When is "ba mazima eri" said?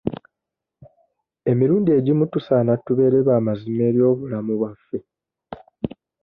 3.27-3.99